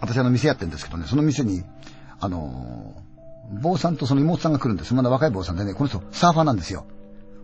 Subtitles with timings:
[0.00, 1.62] 私あの店やってんですけどね、その店に、
[2.20, 2.94] あの、
[3.62, 4.94] 坊さんとその妹さんが来るんです。
[4.94, 6.86] まだ若い坊さんでね、この人サーファーなんですよ。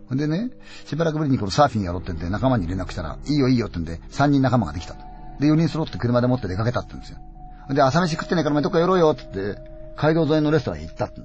[0.09, 0.51] ほんでね、
[0.87, 5.01] しばらくぶりにこのサーフィンやろうってんで仲間に連絡したら、いいよいいよってんで、3人仲間ができたと。
[5.41, 7.19] で、4人揃って車で持って出かけたって言うんですよ。
[7.75, 9.61] で、朝飯食ってないからお前どっか寄ろうよって言って、
[9.97, 11.21] 街道沿いのレストランに行ったって。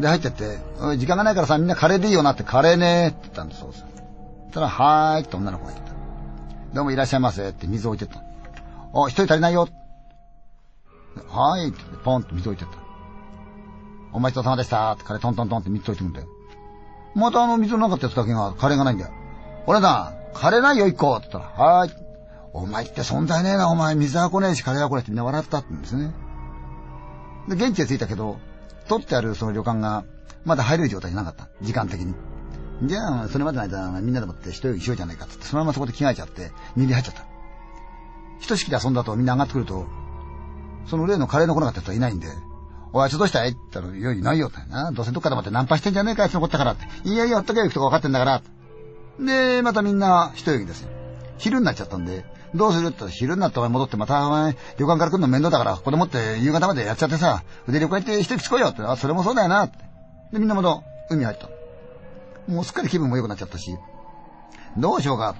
[0.00, 3.80] で、入ってって、おい、時間がないからさ、みんなカレーでいいよなって、カレーねーって言ったんです、そうです。
[3.80, 5.92] そしたら、はーいって女の子が言った。
[6.74, 8.22] どうもいらっしゃいませって水置いてった。
[8.92, 9.68] お、一人足りないよ。
[11.22, 12.78] はいってポンって水置いてった。
[14.12, 16.28] お待ちどうさまでしたってカレートントントンって水置いてくんだよ。
[17.14, 19.12] またあの水の中ってやつだけがカレーがないんだよ。
[19.66, 21.94] 俺だ、カレーないよ一個って言ったら、はーい。
[22.52, 23.94] お前って存在ねえな、お前。
[23.94, 26.14] 水は来ねえし、カレーは来ねえってみんな笑ったって言うんですね。
[27.48, 28.38] で、現地へ着いたけど、
[28.88, 30.04] 取ってあるその旅館が、
[30.44, 31.48] まだ入れる状態じゃなかった。
[31.62, 32.14] 時間的に。
[32.82, 37.24] じゃあ、それまでの間、みんなでもって一人しようじゃないかって、そのままそこで着替えちゃって、耳入っちゃった。
[38.40, 39.86] ひとしきで遊んだとみんな上がってくると、
[40.86, 42.28] その例のカレーの来なかった人はいないんで、
[42.92, 43.50] おい、あいつどうしたい？
[43.50, 44.92] って言ったら、いや、いないよってな。
[44.92, 46.86] どうせどっかでもってナンパしてんじゃねえか、あいつ残ったからって。
[47.08, 48.42] いやいや、ほっとけよ、行くとか分かってんだから。
[49.18, 50.90] で、またみんな一泳ぎですよ。
[51.38, 52.88] 昼になっちゃったんで、どうする？
[52.88, 59.78] って昼になったら戻ってまたお前、旅館から来るの面倒だから、ここでもって夕方までやっちゃってさ、腕旅館行って一息つこうよって、あ、それもそうだよなって。
[60.32, 61.48] で、みんなまた海入った。
[62.46, 63.76] もうすっかり気分も良くなっちゃったし、
[64.76, 65.34] どうしようか？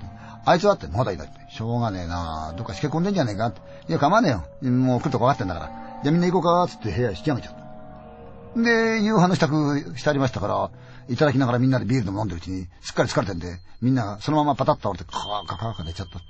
[0.47, 1.39] あいつはって、まだいないって。
[1.51, 3.61] しょうがねえなどっかしけ込んでんじゃねえかって。
[3.89, 4.33] いや、構わねえ
[4.67, 4.71] よ。
[4.71, 5.67] もう来るとこ分かってんだから。
[6.03, 7.65] じゃあみんな行こうかつって部屋引き上げちゃった。
[8.61, 10.71] で、夕飯の支度してありましたから、
[11.09, 16.29] いただきながらみんなでビールでも飲んでるうちに、すっかり疲れてんで、みんなそのままパタッと倒れて、カーカーカーカー寝ちゃったって。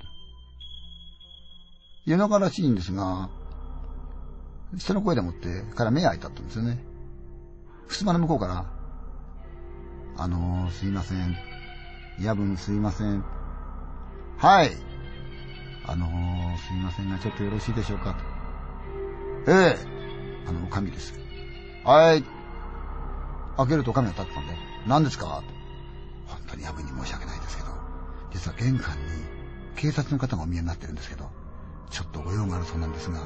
[2.05, 3.29] 夜中らしいんですが、
[4.77, 6.83] 人の声でもってから目開いたったんですよね。
[7.87, 8.65] 襖の向こうから、
[10.17, 11.35] あのー、すいません。
[12.19, 13.34] 夜分すいません。
[14.37, 14.71] はい。
[15.85, 18.15] あのー、すいませんが、ちょっとよろしいでしょうか。
[19.47, 19.77] ええ
[20.47, 21.13] あの、神です。
[21.83, 22.23] はい。
[23.57, 24.53] 開けると神が立ってたんで、
[24.85, 25.43] 何ですか？
[26.27, 27.69] 本当に夜分に申し訳ないですけど、
[28.33, 29.03] 実は玄関に
[29.75, 31.29] 警察の方がお見えになってるんですけど、
[31.89, 33.25] ちょっとご用があるそうなんですが、よ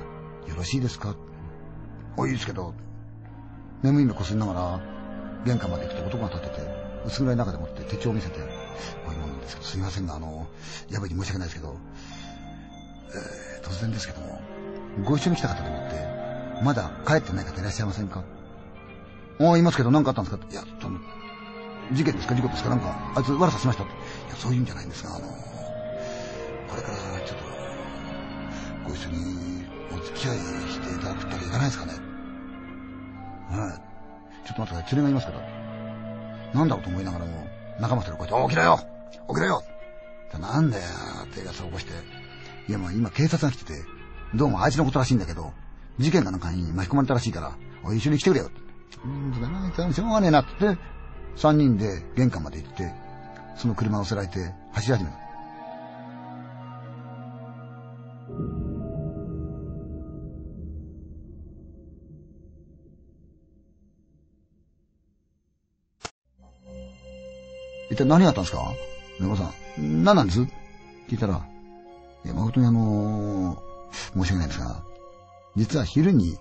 [0.56, 1.16] ろしいですか？
[2.18, 2.76] お、いいですけど、
[3.82, 4.80] 眠い目こすりながら、
[5.46, 6.68] 玄関まで行くと男が立ってて、
[7.06, 8.40] 薄暗い中でもって手帳を見せて、
[9.06, 10.48] こういうもんですけど、すいませんが、あの、
[10.90, 11.76] やぶに申し訳ないですけど、
[13.10, 14.42] えー、突然ですけども、
[15.06, 18.24] ご一緒に来た方でもって、まだ帰ってない方いらっしゃいませんか？
[19.40, 20.46] ああ、いますけど何かあったんですか？
[20.52, 21.00] いや、その、
[21.94, 22.36] 事件ですか？
[22.36, 22.70] 事故ですか？
[22.70, 23.94] なんか、あいつ悪さしましたって。
[23.94, 23.96] い
[24.30, 25.28] や、そういうんじゃないんですが、あの、
[26.68, 27.46] これからちょっと、
[28.88, 31.94] ご一緒にお付き合いしていただくっていかないですかね
[33.50, 33.76] は
[34.44, 34.48] い。
[34.48, 34.96] ちょっと待ってください。
[34.96, 35.40] 連れがいますから。
[36.54, 37.48] なんだろうと思いながらも、
[37.80, 38.80] 仲間一人こう、起きろよ
[39.30, 39.64] 起きろよ
[40.40, 40.84] なんだよ
[41.24, 41.92] って奴を起こして。
[42.68, 43.84] いやもう今警察が来てて、
[44.36, 45.54] どうもあいつのことらしいんだけど、
[45.98, 48.60] 事件かなんかに巻き込まれたらしいから、おい一緒に来てくれよって。
[49.04, 50.78] うん、だな、しょうがねえなって、
[51.36, 52.94] 三人で玄関まで行って、
[53.56, 55.19] その車を乗せられて走り始めた。
[68.00, 68.72] 体何があったんですか？
[69.20, 70.04] 猫さん。
[70.04, 70.42] 何なんです？
[70.42, 70.52] って
[71.10, 71.46] 言ったら、
[72.26, 74.84] いや、誠にあのー、申し訳ないんですが、
[75.56, 76.38] 実は昼に、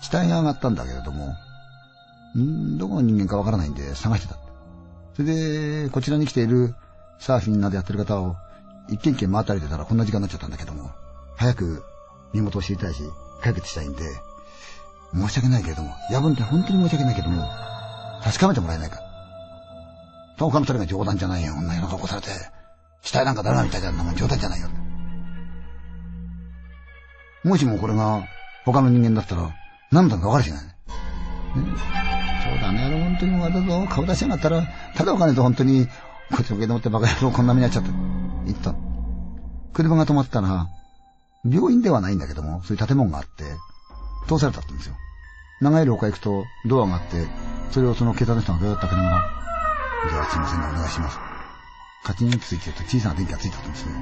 [0.00, 1.34] 死体が上がったんだけれども、
[2.36, 4.38] んどこの人間かわからないんで探してた。
[5.14, 6.74] それで、こちらに来ている
[7.18, 8.36] サーフィンなどやってる方を、
[8.88, 10.90] 一軒一軒回ったりてたらこんな時間になっちゃったんだけども、
[11.36, 11.84] 早く
[12.32, 13.02] 身元を知りたいし、
[13.42, 14.04] 解決したいんで、
[15.12, 17.44] 申し訳ないけれども、夜分って本当に申し訳ないけども、
[18.22, 19.00] 確かめてもらえないか。
[20.48, 21.52] 他の二人が冗談じゃないよ。
[21.54, 22.28] 女に起こされて、
[23.02, 24.68] 死体なんかダメみたいなのも冗談じゃないよ。
[27.44, 28.24] もしもこれが
[28.64, 29.54] 他の人間だったら、
[29.90, 30.60] 何だか分かるしない？
[30.60, 30.72] ね、
[32.44, 34.62] そうだね、あの本当にもうだぞ、顔出しやがったら、
[34.94, 35.86] ただお金と本当に、
[36.30, 37.90] こっちのけでもってバカ野郎こんな目になっちゃって、
[38.46, 38.74] 言った。
[39.72, 40.68] 車が止まったら、
[41.44, 43.44] 病院ではないんだけども、そういう建物があって、
[44.28, 44.94] 通されたってんですよ。
[45.60, 47.26] 長い廊下行くとドアがあって、
[47.72, 49.30] それをその警察の人がガーッと開けながら、
[50.08, 51.18] ではすいませんがお願いします。
[52.04, 53.92] カチンとついてると小さな電気がついてたんですね。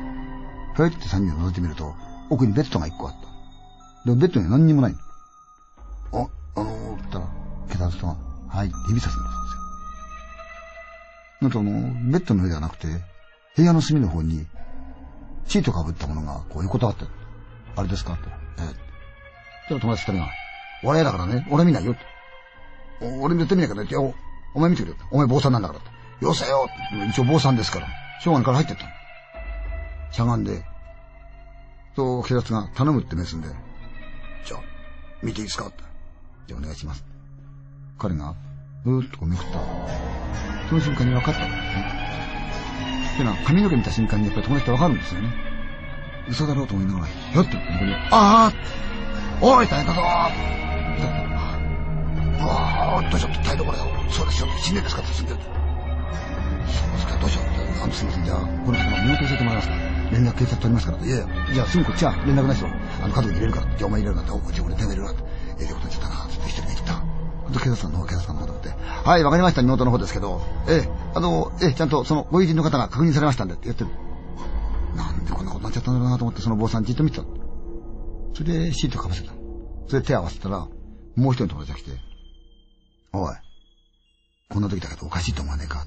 [0.75, 1.95] ふえって3人を覗いてみると、
[2.31, 3.29] 奥にベッドが1個あった。
[4.05, 4.95] でもベッドには何にもない。
[6.13, 7.27] あ、あのー、って言ったら、
[7.69, 8.17] 警察の人が、
[8.49, 9.61] はい、指さすんだそうですよ。
[11.41, 12.87] なんとあの、ベッドの上ではなくて、
[13.57, 14.47] 部屋の隅の方に、
[15.47, 17.07] シートかぶったものが、こう横たわって
[17.75, 18.13] あれですか？
[18.15, 18.29] って。
[18.61, 19.69] ええ。
[19.69, 20.31] そら友達二人が、
[20.85, 22.01] 俺だからね、俺見ないよって。
[23.21, 23.97] 俺絶対見ないからねって、
[24.59, 24.95] お前見てくれ。
[25.13, 25.87] お前坊さんなんだからと。
[26.27, 26.69] よせよ
[27.09, 27.87] 一応坊さんですから。
[28.25, 28.91] 正眼から入ってったの。
[30.11, 30.65] しゃがんで、
[31.95, 33.49] と、警察が頼むって目すんで、
[34.45, 34.61] じゃあ、
[35.23, 35.67] 見ていいですか？
[35.69, 35.85] って。
[36.49, 37.05] じゃあお願いします。
[37.99, 38.35] 彼が、
[38.85, 39.61] うーっとこうめくった。
[40.69, 43.13] その瞬間に分かったんですね。
[43.15, 45.33] ってのは、髪の毛見た瞬間にやっぱり友達って分かるんですよね。
[46.29, 48.53] 嘘だろうと思いながら、ひょって横に、ああ
[49.41, 53.79] おい大変だぞーああ、どうしようって態度これ
[54.11, 55.41] そうですよ、死んでんですかって死んでる。
[55.41, 57.83] そうですか、どうしようって。
[57.83, 59.81] あの、すみません、じゃあ、この人の身元教えてもらいますから。
[60.11, 61.05] 連絡警察取りますから。
[61.05, 63.67] いやいや、じゃあすぐこっちは連絡ない人、あの、家族に入れるから。
[63.77, 64.31] じゃあお前入れるなって。
[64.33, 65.23] お、こっち俺手を入れるなって。
[65.61, 66.95] ええこと言っちゃったな、って一人で言った。
[66.95, 68.69] ほんと警察官の方、警察官の方って。
[69.05, 70.41] はい、わかりました、妹の方ですけど。
[70.69, 73.91] ええ、あの、ええ、ちゃんとそのご友人の方が確認されましたんでって言ってる。
[74.97, 77.25] なんでこんなことになっちゃったんだろうなと思って、その坊さんじっと見てた。
[78.35, 79.33] それでシートかぶせた。
[79.89, 80.67] それで手合わせたら、
[81.17, 81.91] もう一人の友達が来て、
[83.13, 83.35] おい、
[84.51, 85.87] こんな時だけどおかしいと思わねえか？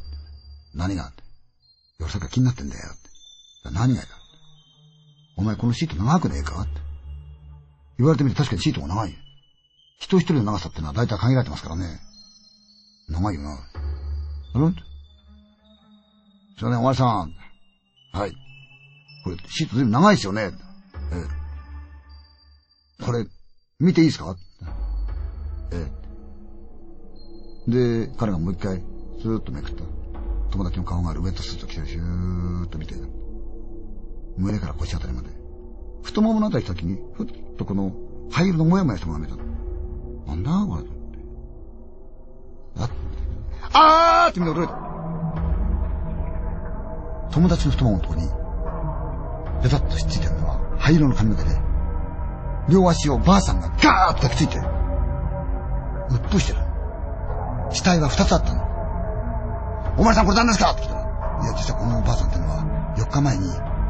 [0.73, 1.11] 何が？
[1.99, 2.81] 俺さっき気になってんだよ。
[3.71, 4.07] 何がだ？
[5.37, 6.65] お前このシート長くねえか？
[7.97, 9.15] 言われてみて確かにシートが長い。
[9.99, 11.99] 人一人の長さってのは大体限られてますからね。
[13.07, 13.51] 長いよな。
[13.53, 13.57] あ
[14.59, 14.73] れ？
[16.59, 17.33] それね、お前さん。
[18.13, 18.31] はい。
[19.23, 20.41] これ、シートずいぶん長いですよね。
[20.41, 20.49] え
[23.01, 23.05] え。
[23.05, 23.25] これ、
[23.79, 24.35] 見ていいですか？
[25.71, 25.91] ええ。
[27.67, 28.81] で、彼がもう一回、
[29.21, 29.83] スーッとめくった。
[30.51, 32.95] 友達の顔があるウェットスーツを着てシューッと見て、
[34.37, 35.29] 胸から腰あたりまで。
[36.03, 37.27] 太もものあたり来た時に、ふっ
[37.57, 37.93] とこの
[38.31, 40.31] 灰色のもやもやしたものが見えた。
[40.31, 41.19] なんだこれと思って。
[43.73, 44.73] ああーってみんな驚いた。
[47.31, 48.23] 友達の太もものとこに、
[49.63, 51.49] ベタッとひっついてるのは灰色の髪の毛で、
[52.69, 54.61] 両足をばあさんがガーッと抱きついて、う
[56.17, 56.70] っとしてる。
[57.73, 58.61] 死体は二つあったの。
[59.97, 60.71] お前さんこれ何ですか？
[60.71, 61.03] って来たら、い
[61.45, 62.63] や、実はこのおばあさんってのは、
[62.97, 63.47] 4日前に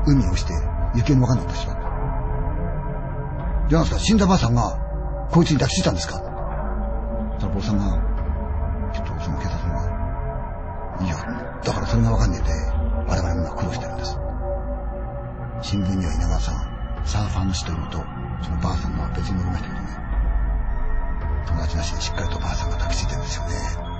[0.08, 0.54] 海に落ちて、
[0.96, 1.82] 行方のわかんなかった人だった。
[3.70, 4.78] じゃなんですか、死んだばあさんが、
[5.32, 6.22] こいつに抱きついたんですか
[7.40, 7.86] その坊さんが、
[8.94, 11.16] ちょっとその警察には、いや、
[11.64, 12.52] だからそれがわかんねえで、
[13.08, 14.18] 我々も今苦労してるんです。
[15.62, 16.56] 新聞には稲川さん、
[17.06, 18.04] サーファーの死というのと、
[18.44, 20.11] そのばあさんは別に載りましたけどね。
[21.48, 23.91] 友達なしにしっかりとばあさんが抱きついてるんですよね。